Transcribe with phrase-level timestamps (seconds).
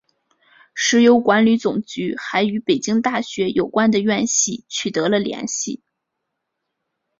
[0.73, 5.83] 石油管理总局还与北京大学有关的院系取得了联系。